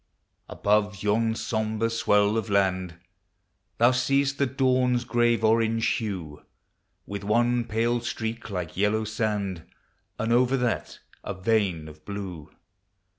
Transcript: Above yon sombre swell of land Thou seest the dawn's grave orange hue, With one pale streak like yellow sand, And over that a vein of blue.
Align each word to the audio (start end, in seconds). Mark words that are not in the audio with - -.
Above 0.49 1.03
yon 1.03 1.35
sombre 1.35 1.87
swell 1.87 2.35
of 2.35 2.49
land 2.49 2.95
Thou 3.77 3.91
seest 3.91 4.39
the 4.39 4.47
dawn's 4.47 5.03
grave 5.05 5.43
orange 5.43 5.85
hue, 5.97 6.41
With 7.05 7.23
one 7.23 7.65
pale 7.65 7.99
streak 8.01 8.49
like 8.49 8.75
yellow 8.75 9.03
sand, 9.03 9.61
And 10.17 10.33
over 10.33 10.57
that 10.57 11.01
a 11.23 11.35
vein 11.35 11.87
of 11.87 12.03
blue. 12.03 12.49